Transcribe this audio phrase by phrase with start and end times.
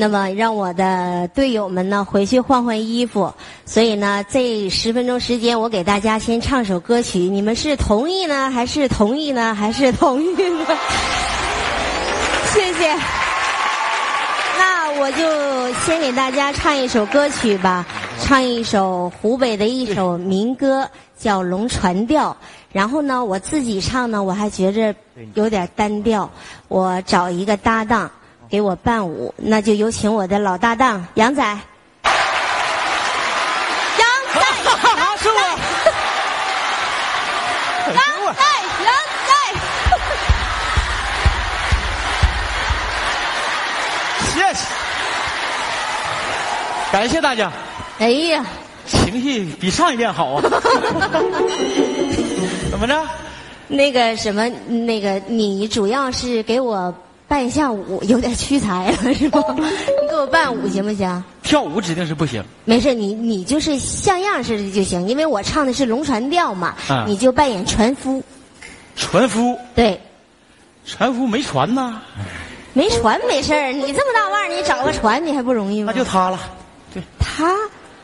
[0.00, 3.30] 那么让我的队友们呢回去换换衣服。
[3.66, 10.66] 所以呢，这十分钟时间，我给大家先唱首歌曲，你们是同意呢，还是同意呢，还是同意呢？
[12.54, 12.96] 谢谢。
[14.58, 17.86] 那我就先给大家唱一首歌曲吧，
[18.22, 20.88] 唱一首湖北的一首民歌，
[21.18, 22.30] 叫《龙船调》。
[22.72, 24.94] 然后呢，我自己唱呢，我还觉着
[25.34, 26.30] 有点单调，
[26.68, 28.10] 我找一个搭档
[28.50, 31.42] 给我伴舞，那就有请我的老搭档杨仔。
[31.42, 31.58] 杨
[34.34, 34.40] 仔，
[35.22, 35.40] 是我。
[37.94, 38.02] 杨
[38.34, 38.42] 仔，
[38.84, 38.92] 杨
[39.26, 39.32] 仔。
[44.34, 44.58] 谢谢，
[46.90, 47.52] 感谢大家，
[48.00, 48.44] 哎呀，
[48.84, 50.42] 情绪比上一遍好啊。
[52.68, 53.06] 怎么着？
[53.68, 56.92] 那个什么，那个你主要是给我
[57.30, 59.40] 伴一下舞，有点屈才了是吧？
[59.56, 61.24] 你给我伴舞行不行？
[61.44, 62.42] 跳舞指定是不行。
[62.64, 68.20] 没事，你你就是像样似的就行，因为我唱的是龙船调嘛，啊你就扮演船夫。
[68.96, 70.00] 船夫，对，
[70.84, 72.00] 船夫没船呐，
[72.72, 75.92] 没船没事儿，你这么大腕儿，你找个船你还不容易吗？
[75.94, 76.40] 那就他了。
[76.92, 77.54] 对，他，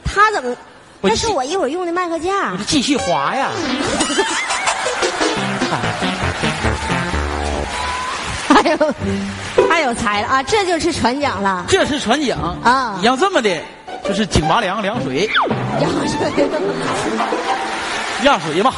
[0.05, 0.55] 他怎么？
[1.01, 2.59] 那是我一会儿用的麦克架我。
[2.69, 3.51] 继续滑呀。
[8.63, 8.77] 还有，
[9.69, 10.43] 太有才了啊！
[10.43, 11.67] 这就是船桨了。
[11.69, 13.61] 这是船桨啊你要这么的，
[14.03, 15.29] 就是井拔凉凉水，
[15.83, 16.49] 压水
[18.25, 18.73] 压水嘛。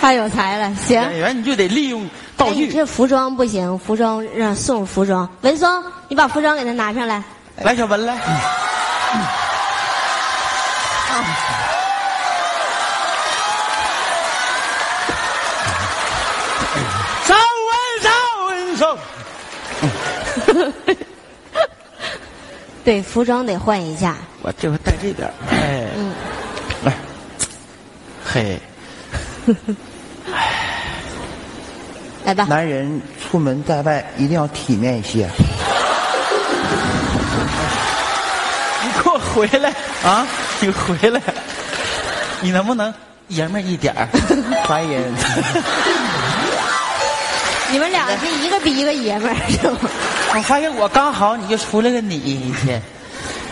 [0.00, 1.00] 太有才了，行。
[1.00, 2.70] 演员你就得利用道具。
[2.70, 5.26] 这服装不行，服装让送服装。
[5.40, 7.22] 文松，你把服装给他拿上来。
[7.62, 8.14] 来，小文来。
[11.08, 11.22] 稍
[22.84, 24.16] 对，服装得换一下。
[24.42, 26.12] 我这回戴这边儿， 哎，嗯，
[26.84, 26.92] 来，
[28.24, 28.60] 嘿，
[30.34, 30.50] 哎
[32.24, 32.44] 来吧。
[32.48, 35.28] 男人出门在外一定要体面一些
[38.82, 39.72] 你给我回来
[40.04, 40.26] 啊！
[40.60, 41.20] 你回来，
[42.40, 42.92] 你能不能
[43.28, 44.08] 爷们儿一点儿？
[44.68, 45.12] 男人
[47.74, 49.78] 你们俩是一个比一个爷们儿，是吗？
[50.32, 52.80] 我发现我刚好你就出来个你一天。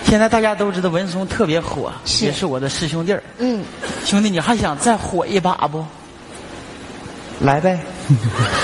[0.09, 3.21] 现在大家都知道文松特别火，是也是我的师兄弟儿。
[3.39, 3.65] 嗯，
[4.07, 5.85] 兄弟，你还想再火一把不？
[7.41, 7.81] 来呗，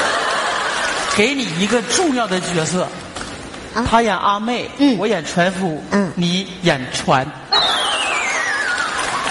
[1.16, 2.86] 给你一个重要的角色，
[3.74, 7.26] 啊他演阿妹，嗯我演船夫，嗯你演船，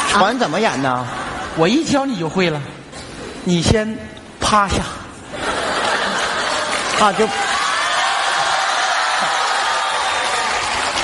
[0.09, 1.08] 船怎么演呢？
[1.56, 2.62] 我一教你就会了。
[3.46, 3.98] 你先
[4.42, 4.84] 趴下，
[7.00, 7.30] 啊，就啊，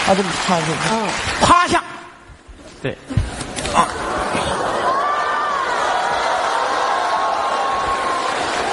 [0.08, 1.08] 这么看就哦，
[1.42, 1.82] 趴下，
[2.82, 2.98] 对，
[3.76, 3.88] 啊，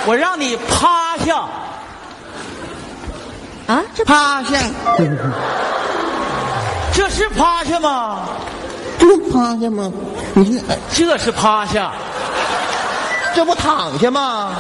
[0.07, 1.37] 我让你趴下，
[3.67, 4.59] 啊，这趴下，
[6.93, 8.23] 这是趴下吗？
[8.99, 9.93] 这不趴下吗？
[10.35, 10.59] 你
[10.93, 11.93] 这这是趴下，
[13.35, 14.53] 这不躺下吗？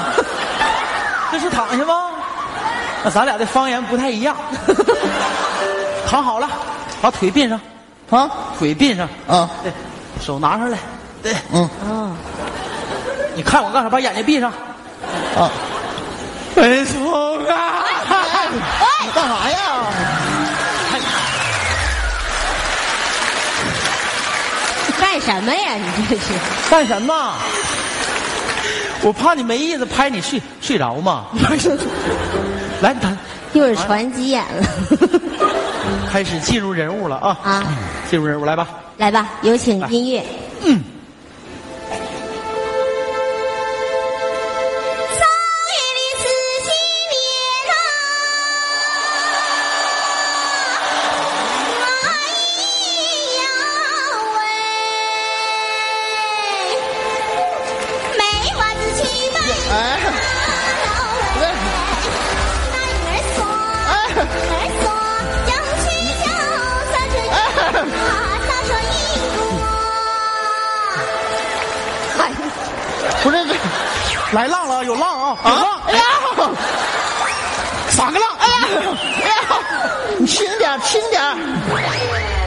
[1.32, 1.94] 这是躺下吗？
[3.04, 4.36] 那咱俩的方言不太一样。
[6.06, 6.48] 躺好了，
[7.00, 7.60] 把腿并上，
[8.10, 9.72] 啊腿并上，啊对，
[10.20, 10.78] 手拿上来，
[11.22, 12.10] 对，嗯啊，
[13.34, 13.88] 你看我干啥？
[13.88, 14.50] 把眼睛闭上。
[15.36, 15.50] 啊，
[16.56, 17.84] 文松啊！
[19.02, 19.58] 你干啥呀？
[25.00, 25.74] 干什么呀？
[25.96, 26.22] 你这是？
[26.70, 27.32] 干什么？
[29.02, 31.24] 我怕你没意思，拍你睡睡着嘛。
[32.80, 33.16] 来，你谈，
[33.52, 34.66] 又是传急眼了。
[36.10, 37.38] 开始进入人物了啊！
[37.42, 37.64] 啊，
[38.08, 38.68] 进入人物来吧。
[38.96, 40.24] 来吧，有请音乐。
[40.64, 40.82] 嗯，
[74.32, 75.36] 来浪了，有浪啊！
[75.44, 75.80] 有啊浪！！
[75.86, 76.02] 哎呀，
[77.90, 78.28] 三个浪！
[78.38, 78.56] 哎呀！
[79.22, 79.34] 哎呀，
[80.18, 82.39] 你轻点，轻点。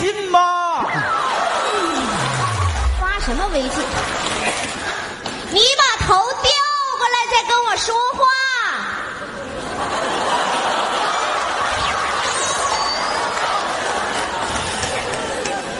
[0.00, 0.84] 信吧。
[3.00, 3.70] 发什么微信？
[5.50, 6.50] 你把头调
[6.98, 8.20] 过来再跟我说话。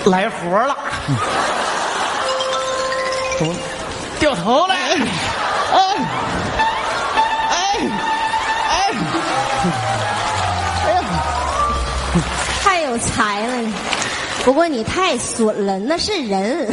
[0.04, 0.74] 来活了，
[3.38, 3.54] 怎么
[4.18, 4.74] 掉头了？
[4.74, 4.96] 哎，
[5.70, 5.76] 哎，
[7.50, 7.54] 哎，
[10.86, 10.96] 哎呀，
[12.62, 13.74] 太有才了你，
[14.48, 16.66] 不过你太损了，那是人，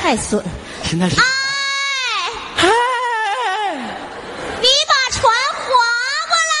[0.00, 0.42] 太损。
[0.84, 1.22] 现在是哎，
[2.56, 2.70] 哎，
[4.58, 5.68] 你把船划
[6.30, 6.56] 过来。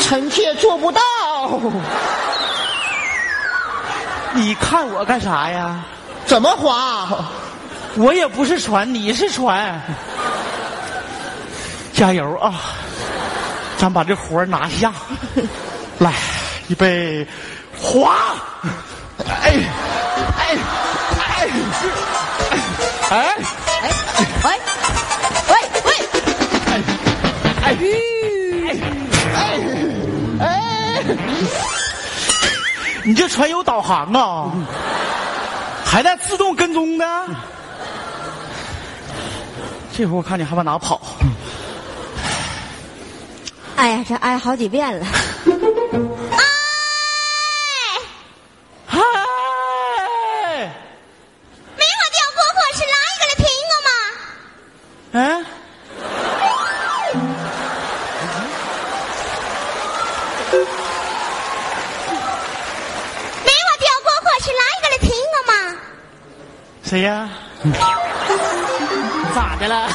[0.00, 1.00] 臣妾做不到。
[4.36, 5.82] 你看我干啥呀？
[6.26, 7.24] 怎么滑？
[7.96, 9.80] 我也不是船，你是船。
[11.94, 12.54] 加油啊！
[13.78, 14.92] 咱把这活儿拿下。
[15.98, 16.12] 来，
[16.68, 17.26] 预备，
[17.80, 18.14] 滑！
[19.26, 19.54] 哎，
[20.36, 20.58] 哎，
[21.18, 21.48] 哎，
[23.08, 23.16] 哎，
[24.42, 24.50] 哎，喂，
[25.48, 25.56] 喂
[25.86, 25.90] 喂，
[27.62, 27.64] 哎，
[29.34, 29.38] 哎，
[30.40, 30.46] 哎，
[33.06, 34.50] 你这船有导航啊？
[35.84, 37.06] 还带自动跟踪的？
[39.96, 41.00] 这回我看你还往哪跑？
[43.76, 45.06] 哎呀，这挨好几遍了。
[46.32, 46.42] 哎，
[48.88, 48.98] 嗨，
[51.76, 53.90] 没我掉过火是哪一个来听我嘛？
[55.12, 55.46] 嗯，
[63.44, 65.52] 没我掉过火是哪一个来听我嘛？
[66.86, 67.28] 谁呀？
[69.34, 69.86] 咋的了？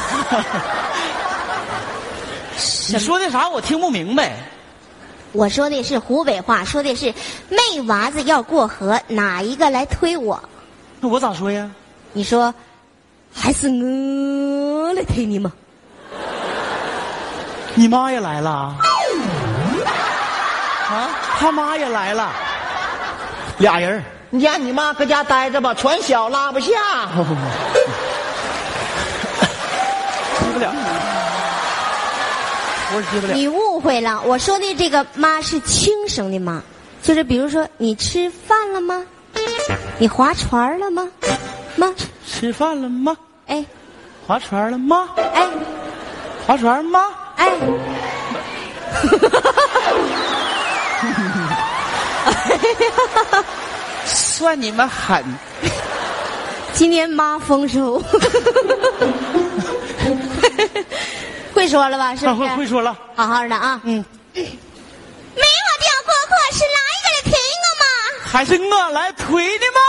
[2.88, 3.48] 你说的啥？
[3.48, 4.36] 我听不明白。
[5.32, 7.06] 我说的是湖北话，说的是
[7.48, 10.38] 妹娃子要过河，哪一个来推我？
[11.00, 11.68] 那我咋说呀？
[12.12, 12.54] 你说，
[13.34, 15.50] 还是我来推你吗？
[17.74, 18.76] 你妈也来了啊？
[21.38, 22.30] 他妈也来了，
[23.56, 24.04] 俩人儿
[24.34, 26.68] 你让你妈搁家待着吧，船小拉不下。
[30.40, 30.72] 接不了，
[32.90, 33.34] 活儿接不了。
[33.34, 36.62] 你误会了，我说的这个妈是轻声的妈，
[37.02, 39.04] 就是比如说你吃饭了吗？
[39.98, 41.06] 你划船了吗？
[41.76, 41.92] 妈，
[42.26, 43.14] 吃饭了吗？
[43.48, 43.62] 哎
[44.26, 45.10] 划船了吗？
[45.34, 45.46] 哎
[46.46, 47.00] 划船吗？
[47.36, 47.50] 哎，
[54.32, 55.22] 算你们狠！
[56.72, 58.02] 今天妈丰收，
[61.52, 62.16] 会说了吧？
[62.16, 62.48] 是啊不是？
[62.48, 62.96] 会会说了。
[63.14, 63.78] 好好的啊。
[63.84, 64.02] 嗯，
[64.32, 65.44] 没我掉
[66.06, 67.30] 过客是哪一个来推
[67.60, 67.84] 我吗？
[68.32, 69.80] 还是我来推的嘛。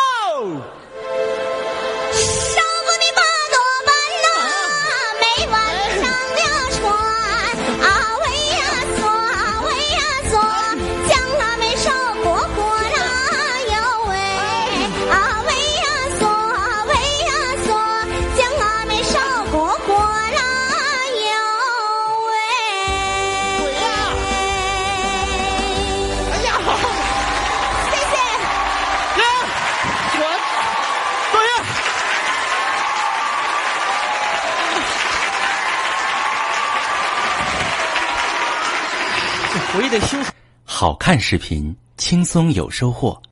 [41.05, 43.21] 看视频，轻松有收获。